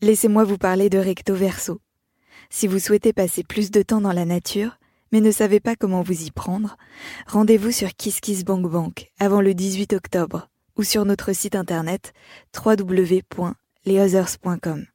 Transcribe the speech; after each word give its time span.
laissez-moi 0.00 0.44
vous 0.44 0.58
parler 0.58 0.90
de 0.90 0.98
Recto 0.98 1.34
Verso. 1.34 1.80
Si 2.50 2.66
vous 2.66 2.78
souhaitez 2.78 3.12
passer 3.12 3.42
plus 3.42 3.70
de 3.70 3.82
temps 3.82 4.00
dans 4.00 4.12
la 4.12 4.24
nature, 4.24 4.78
mais 5.12 5.20
ne 5.20 5.30
savez 5.30 5.60
pas 5.60 5.76
comment 5.76 6.02
vous 6.02 6.24
y 6.24 6.30
prendre, 6.30 6.76
rendez-vous 7.26 7.72
sur 7.72 7.94
KissKissBankBank 7.94 9.12
avant 9.18 9.40
le 9.40 9.54
18 9.54 9.92
octobre 9.92 10.48
ou 10.76 10.82
sur 10.82 11.04
notre 11.04 11.32
site 11.32 11.54
internet 11.54 12.12
www.leothers.com. 12.54 14.86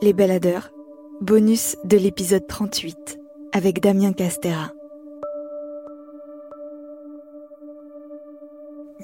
Les 0.00 0.12
baladeurs, 0.12 0.72
bonus 1.20 1.76
de 1.84 1.96
l'épisode 1.96 2.46
38 2.48 3.18
avec 3.52 3.80
Damien 3.80 4.12
Castera. 4.12 4.72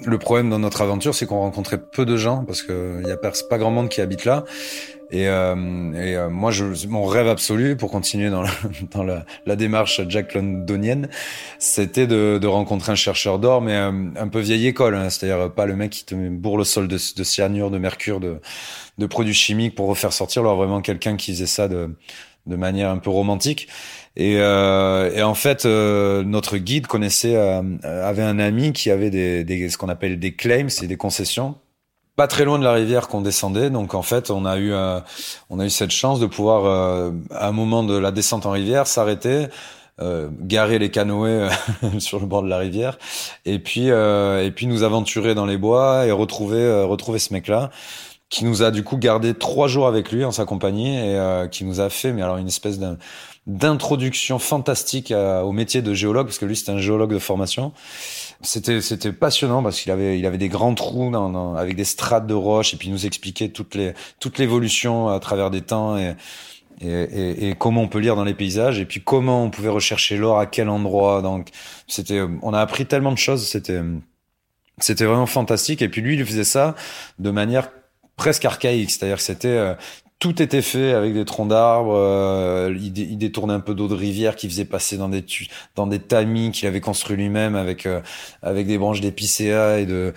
Le 0.05 0.19
problème 0.19 0.51
dans 0.51 0.59
notre 0.59 0.83
aventure, 0.83 1.15
c'est 1.15 1.27
qu'on 1.27 1.41
rencontrait 1.41 1.79
peu 1.79 2.07
de 2.07 2.17
gens 2.17 2.45
parce 2.45 2.63
qu'il 2.63 3.03
n'y 3.05 3.11
a 3.11 3.17
pas 3.17 3.59
grand 3.59 3.71
monde 3.71 3.89
qui 3.89 4.01
habite 4.01 4.25
là. 4.25 4.45
Et, 5.11 5.27
euh, 5.27 5.55
euh, 5.57 6.29
moi, 6.29 6.51
mon 6.89 7.07
rêve 7.07 7.29
absolu 7.29 7.77
pour 7.77 7.91
continuer 7.91 8.31
dans 8.31 8.43
la, 9.03 9.57
démarche 9.57 10.03
Jack 10.09 10.35
Londonienne, 10.35 11.09
c'était 11.59 12.07
de, 12.07 12.47
rencontrer 12.47 12.93
un 12.93 12.97
chercheur 12.97 13.39
d'or, 13.39 13.63
mais 13.63 13.75
euh, 13.75 13.91
un 14.17 14.29
peu 14.29 14.41
vieille 14.41 14.67
école, 14.67 14.95
hein, 14.95 15.09
c'est-à-dire 15.09 15.53
pas 15.53 15.67
le 15.67 15.77
mec 15.77 15.91
qui 15.91 16.05
te 16.05 16.15
bourre 16.15 16.59
le 16.59 16.65
sol 16.65 16.89
de, 16.89 16.99
cyanure, 16.99 17.71
de 17.71 17.79
mercure, 17.79 18.21
de, 18.21 18.41
de 18.99 19.07
produits 19.07 19.35
chimiques 19.35 19.75
pour 19.75 19.89
refaire 19.89 20.12
sortir, 20.12 20.43
alors 20.43 20.57
vraiment 20.57 20.83
quelqu'un 20.83 21.17
qui 21.17 21.33
faisait 21.33 21.47
ça 21.47 21.69
de, 21.69 21.91
de 22.49 22.57
manière 22.57 22.91
un 22.91 22.99
peu 22.99 23.11
romantique. 23.11 23.69
Et, 24.17 24.37
euh, 24.39 25.15
et 25.15 25.23
en 25.23 25.35
fait, 25.35 25.65
euh, 25.65 26.25
notre 26.25 26.59
guide 26.59 26.89
connaissait, 26.89 27.37
euh, 27.37 27.63
avait 27.85 28.25
un 28.25 28.41
ami 28.41 28.73
qui 28.73 28.91
avait 28.91 29.11
des, 29.11 29.45
des 29.45 29.69
ce 29.69 29.79
qu'on 29.79 29.89
appelle 29.89 30.19
des 30.19 30.35
claims, 30.35 30.69
c'est 30.69 30.89
des 30.89 30.97
concessions, 30.97 31.55
pas 32.17 32.27
très 32.27 32.45
loin 32.45 32.59
de 32.59 32.65
la 32.65 32.73
rivière 32.73 33.07
qu'on 33.07 33.21
descendait. 33.21 33.71
Donc 33.71 33.95
en 33.95 34.03
fait, 34.03 34.33
on 34.33 34.45
a 34.45 34.59
eu, 34.59 34.73
euh, 34.73 34.99
on 35.51 35.61
a 35.61 35.67
eu 35.67 35.71
cette 35.71 35.93
chance 35.93 36.19
de 36.19 36.27
pouvoir, 36.27 36.65
euh, 36.65 37.13
à 37.31 37.47
un 37.47 37.53
moment 37.53 37.85
de 37.85 37.97
la 37.97 38.11
descente 38.11 38.45
en 38.45 38.51
rivière, 38.51 38.87
s'arrêter. 38.87 39.47
garer 40.01 40.79
les 40.79 40.91
canoës 40.93 41.51
sur 41.99 42.21
le 42.21 42.27
bord 42.27 42.45
de 42.45 42.49
la 42.49 42.59
rivière 42.59 42.99
et 43.45 43.59
puis 43.59 43.89
et 43.89 44.51
puis 44.55 44.69
nous 44.69 44.85
aventurer 44.85 45.35
dans 45.35 45.45
les 45.45 45.57
bois 45.57 46.07
et 46.07 46.12
retrouver 46.12 46.85
retrouver 46.85 47.19
ce 47.19 47.33
mec 47.33 47.49
là 47.49 47.71
qui 48.31 48.45
nous 48.45 48.62
a 48.62 48.71
du 48.71 48.84
coup 48.84 48.97
gardé 48.97 49.34
trois 49.34 49.69
jours 49.69 49.87
avec 49.87 50.12
lui 50.12 50.25
en 50.25 50.33
sa 50.33 50.45
compagnie 50.45 50.98
et 50.98 51.48
qui 51.51 51.65
nous 51.65 51.81
a 51.81 51.89
fait 51.89 52.12
mais 52.12 52.23
alors 52.23 52.37
une 52.37 52.48
espèce 52.48 52.79
d'introduction 53.47 54.39
fantastique 54.39 55.12
au 55.12 55.53
métier 55.53 55.81
de 55.81 55.95
géologue 55.95 56.27
parce 56.27 56.39
que 56.39 56.45
lui 56.45 56.56
c'est 56.56 56.71
un 56.71 56.79
géologue 56.79 57.12
de 57.12 57.19
formation. 57.19 57.73
C'était 58.43 58.83
c'était 58.83 59.12
passionnant 59.12 59.62
parce 59.62 59.81
qu'il 59.81 59.91
avait 59.91 60.19
il 60.19 60.27
avait 60.27 60.39
des 60.39 60.49
grands 60.49 60.75
trous 60.75 61.11
dans, 61.11 61.55
avec 61.55 61.75
des 61.75 61.84
strates 61.84 62.27
de 62.27 62.34
roches 62.34 62.75
et 62.75 62.77
puis 62.77 62.89
il 62.89 62.93
nous 62.93 63.06
expliquait 63.06 63.49
toutes 63.49 63.75
les 63.75 63.94
toute 64.21 64.39
l'évolution 64.39 65.09
à 65.09 65.19
travers 65.21 65.50
des 65.50 65.62
temps 65.62 65.97
et, 65.97 66.15
et, 66.81 67.49
et, 67.49 67.55
comment 67.56 67.83
on 67.83 67.89
peut 67.89 67.99
lire 67.99 68.15
dans 68.15 68.25
les 68.25 68.34
paysages 68.34 68.78
et 68.78 68.84
puis 68.84 69.03
comment 69.03 69.43
on 69.43 69.50
pouvait 69.50 69.69
rechercher 69.69 70.16
l'or 70.16 70.39
à 70.39 70.47
quel 70.47 70.69
endroit. 70.69 71.22
Donc 71.22 71.49
c'était 71.89 72.22
on 72.43 72.53
a 72.53 72.60
appris 72.60 72.87
tellement 72.87 73.12
de 73.12 73.19
choses, 73.19 73.47
c'était 73.49 73.81
c'était 74.78 75.06
vraiment 75.06 75.27
fantastique 75.27 75.83
et 75.83 75.89
puis 75.89 76.03
lui 76.03 76.15
il 76.15 76.25
faisait 76.25 76.45
ça 76.45 76.77
de 77.19 77.31
manière 77.31 77.71
presque 78.19 78.45
archaïque, 78.45 78.91
c'est-à-dire 78.91 79.17
que 79.17 79.23
c'était 79.23 79.49
euh, 79.49 79.75
tout 80.19 80.43
était 80.43 80.62
fait 80.62 80.93
avec 80.93 81.15
des 81.15 81.25
troncs 81.25 81.49
d'arbres. 81.49 81.95
Euh, 81.95 82.75
il, 82.77 83.19
détournait 83.19 83.55
un 83.55 83.61
peu 83.61 83.75
d'eau 83.75 83.89
de 83.89 83.95
rivière 83.95 84.34
qu'il 84.37 84.51
faisait 84.51 84.65
passer 84.65 84.97
dans 84.97 85.09
des 85.09 85.25
dans 85.77 85.87
des 85.87 86.01
tamis 86.01 86.51
qu'il 86.51 86.67
avait 86.67 86.81
construit 86.81 87.17
lui-même 87.17 87.55
avec 87.55 87.87
euh, 87.87 88.01
avec 88.43 88.67
des 88.67 88.78
branches 88.78 89.01
d'épicéa 89.01 89.78
et 89.78 89.87
de. 89.87 90.12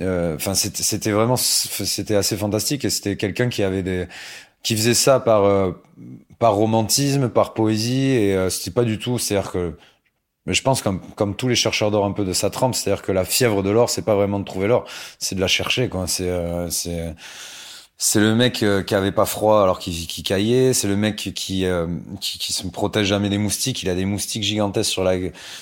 Euh, 0.00 0.36
enfin, 0.36 0.54
c'était 0.54 1.10
vraiment 1.10 1.36
c'était 1.36 2.14
assez 2.14 2.36
fantastique 2.36 2.84
et 2.84 2.90
c'était 2.90 3.16
quelqu'un 3.16 3.48
qui 3.48 3.62
avait 3.62 3.82
des 3.82 4.06
qui 4.62 4.76
faisait 4.76 4.94
ça 4.94 5.20
par 5.20 5.74
par 6.38 6.54
romantisme, 6.54 7.28
par 7.28 7.52
poésie 7.52 8.12
et 8.12 8.50
c'était 8.50 8.70
pas 8.70 8.84
du 8.84 8.98
tout. 8.98 9.18
C'est-à-dire 9.18 9.52
que 9.52 9.76
mais 10.46 10.54
je 10.54 10.62
pense 10.62 10.82
comme 10.82 11.00
comme 11.16 11.34
tous 11.36 11.48
les 11.48 11.54
chercheurs 11.54 11.90
d'or 11.90 12.04
un 12.04 12.12
peu 12.12 12.24
de 12.24 12.32
sa 12.32 12.50
trempe, 12.50 12.74
c'est-à-dire 12.74 13.02
que 13.02 13.12
la 13.12 13.24
fièvre 13.24 13.62
de 13.62 13.70
l'or, 13.70 13.90
c'est 13.90 14.02
pas 14.04 14.14
vraiment 14.14 14.40
de 14.40 14.44
trouver 14.44 14.66
l'or, 14.68 14.84
c'est 15.18 15.34
de 15.34 15.40
la 15.40 15.48
chercher 15.48 15.88
quoi. 15.88 16.06
C'est 16.06 16.30
c'est 16.70 17.14
c'est 17.96 18.18
le 18.18 18.34
mec 18.34 18.62
euh, 18.62 18.82
qui 18.82 18.94
avait 18.96 19.12
pas 19.12 19.24
froid 19.24 19.62
alors 19.62 19.78
qu'il 19.78 19.94
qui 20.08 20.22
caillait. 20.24 20.72
C'est 20.72 20.88
le 20.88 20.96
mec 20.96 21.16
qui, 21.16 21.64
euh, 21.64 21.86
qui, 22.20 22.38
qui 22.38 22.52
se 22.52 22.66
protège 22.66 23.06
jamais 23.06 23.28
des 23.28 23.38
moustiques. 23.38 23.82
Il 23.82 23.88
a 23.88 23.94
des 23.94 24.04
moustiques 24.04 24.42
gigantesques 24.42 24.90
sur 24.90 25.04
la 25.04 25.14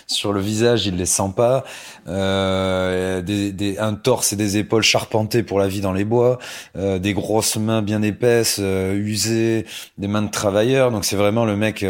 sur 0.06 0.32
le 0.32 0.41
visage. 0.41 0.87
Il 0.87 0.97
les 0.97 1.06
sent 1.06 1.32
pas. 1.37 1.62
Euh, 2.09 3.21
des, 3.21 3.53
des, 3.53 3.78
un 3.78 3.94
torse 3.94 4.32
et 4.32 4.37
des 4.37 4.56
épaules 4.56 4.82
charpentées 4.82 5.42
pour 5.42 5.59
la 5.59 5.69
vie 5.69 5.82
dans 5.82 5.92
les 5.92 6.04
bois. 6.04 6.38
Euh, 6.76 6.98
des 6.98 7.12
grosses 7.12 7.56
mains 7.56 7.82
bien 7.82 8.03
épaisses, 8.03 8.59
usées, 8.59 9.66
des 9.98 10.09
mains 10.09 10.22
de 10.22 10.31
travailleurs. 10.31 10.91
Donc 10.91 11.04
c'est 11.04 11.16
vraiment 11.16 11.44
le 11.44 11.56
mec. 11.56 11.84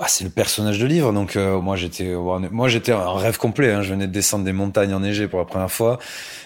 Bah, 0.00 0.06
c'est 0.08 0.24
le 0.24 0.30
personnage 0.30 0.80
de 0.80 0.86
livre. 0.86 1.12
Donc 1.12 1.36
moi 1.36 1.76
j'étais 1.76 2.14
moi 2.50 2.68
j'étais 2.68 2.92
un 2.92 3.12
rêve 3.12 3.36
complet. 3.36 3.70
Hein. 3.70 3.82
Je 3.82 3.90
venais 3.90 4.08
de 4.08 4.12
descendre 4.12 4.44
des 4.44 4.52
montagnes 4.52 4.94
enneigées 4.94 5.28
pour 5.28 5.38
la 5.38 5.44
première 5.44 5.70
fois. 5.70 5.98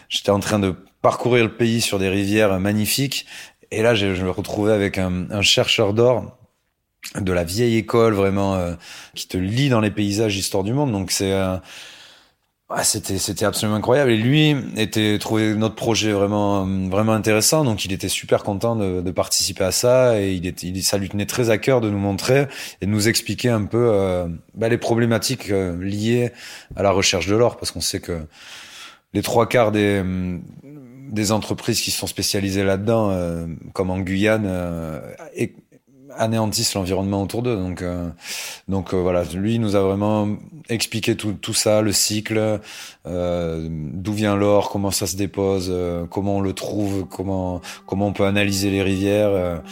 J'étais 0.09 0.31
en 0.31 0.41
train 0.41 0.59
de 0.59 0.75
parcourir 1.00 1.44
le 1.44 1.56
pays 1.56 1.81
sur 1.81 1.98
des 1.98 2.09
rivières 2.09 2.59
magnifiques. 2.59 3.26
Et 3.70 3.82
là, 3.82 3.94
je, 3.94 4.06
me 4.06 4.31
retrouvais 4.31 4.72
avec 4.72 4.98
un, 4.98 5.31
un 5.31 5.42
chercheur 5.42 5.94
d'or 5.94 6.37
de 7.20 7.32
la 7.32 7.44
vieille 7.44 7.76
école, 7.76 8.15
vraiment, 8.15 8.54
euh, 8.54 8.75
qui 9.15 9.28
te 9.28 9.37
lit 9.37 9.69
dans 9.69 9.81
les 9.81 9.91
paysages 9.91 10.36
histoire 10.36 10.65
du 10.65 10.72
monde. 10.72 10.92
Donc 10.92 11.10
c'est 11.10 11.32
euh, 11.32 11.56
c'était 12.83 13.19
c'était 13.19 13.45
absolument 13.45 13.77
incroyable. 13.77 14.11
Et 14.11 14.17
lui 14.17 14.57
était 14.77 15.19
trouvé 15.19 15.55
notre 15.55 15.75
projet 15.75 16.12
vraiment 16.12 16.67
vraiment 16.89 17.12
intéressant. 17.12 17.65
Donc 17.65 17.85
il 17.85 17.93
était 17.93 18.09
super 18.09 18.43
content 18.43 18.75
de, 18.75 19.01
de 19.01 19.11
participer 19.11 19.65
à 19.65 19.73
ça. 19.73 20.21
Et 20.21 20.33
il 20.33 20.47
était 20.47 20.67
il, 20.67 20.83
ça 20.83 20.99
lui 20.99 21.09
tenait 21.09 21.27
très 21.27 21.51
à 21.51 21.59
cœur 21.59 21.81
de 21.81 21.91
nous 21.91 21.99
montrer 21.99 22.47
et 22.81 22.87
de 22.87 22.91
nous 22.91 23.09
expliquer 23.09 23.51
un 23.51 23.65
peu 23.65 23.91
euh, 23.93 24.27
bah, 24.55 24.69
les 24.69 24.79
problématiques 24.79 25.51
euh, 25.51 25.77
liées 25.83 26.33
à 26.75 26.83
la 26.83 26.91
recherche 26.91 27.27
de 27.27 27.37
l'or. 27.37 27.57
Parce 27.57 27.71
qu'on 27.71 27.81
sait 27.81 28.01
que 28.01 28.27
les 29.13 29.23
trois 29.23 29.49
quarts 29.49 29.71
des 29.71 30.03
des 31.11 31.33
entreprises 31.33 31.81
qui 31.81 31.93
sont 31.93 32.09
spécialisées 32.09 32.65
là-dedans, 32.65 33.11
euh, 33.13 33.47
comme 33.73 33.91
en 33.91 34.01
Guyane, 34.01 34.51
anéantissent 36.19 36.75
l'environnement 36.75 37.23
autour 37.23 37.43
d'eux. 37.43 37.57
Donc, 37.57 37.83
euh, 37.83 38.09
donc 38.69 38.95
voilà, 38.95 39.25
lui 39.35 39.59
nous 39.59 39.77
a 39.77 39.81
vraiment 39.81 40.29
expliqué 40.69 41.17
tout, 41.17 41.33
tout 41.33 41.55
ça, 41.55 41.83
le 41.83 41.93
cycle, 41.93 42.61
d'où 43.07 44.13
vient 44.13 44.37
l'or, 44.37 44.71
comment 44.71 44.91
ça 44.91 45.07
se 45.07 45.17
dépose, 45.17 45.73
comment 46.11 46.37
on 46.37 46.41
le 46.41 46.53
trouve, 46.53 47.07
comment 47.09 47.61
comment 47.87 48.09
on 48.09 48.13
peut 48.13 48.25
analyser 48.25 48.71
les 48.71 48.83
rivières. 48.83 49.63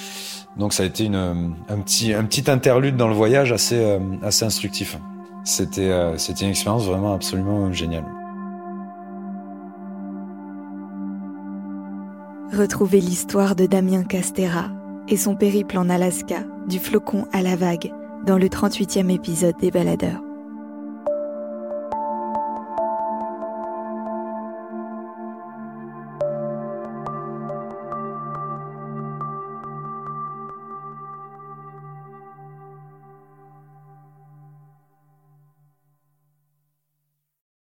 donc 0.59 0.73
ça 0.73 0.83
a 0.83 0.87
été 0.87 1.05
une, 1.05 1.55
un 1.69 1.79
petit 1.81 2.13
un 2.13 2.25
petit 2.25 2.51
interlude 2.51 2.97
dans 2.97 3.09
le 3.09 3.15
voyage 3.15 3.53
assez 3.53 3.99
assez 4.23 4.45
instructif. 4.45 4.99
C'était 5.45 5.91
c'était 6.19 6.45
une 6.45 6.51
expérience 6.51 6.85
vraiment 6.85 7.15
absolument 7.15 7.73
géniale. 7.73 8.05
Retrouvez 12.53 13.01
l'histoire 13.01 13.57
de 13.57 13.65
Damien 13.65 14.05
Castera 14.05 14.69
et 15.09 15.17
son 15.17 15.37
périple 15.37 15.79
en 15.79 15.89
Alaska, 15.89 16.45
du 16.69 16.79
flocon 16.79 17.27
à 17.33 17.43
la 17.43 17.57
vague, 17.57 17.93
dans 18.25 18.39
le 18.39 18.47
38e 18.47 19.11
épisode 19.11 19.57
des 19.59 19.71
Baladeurs. 19.71 20.23